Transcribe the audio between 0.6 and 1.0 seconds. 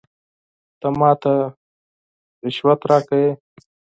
ته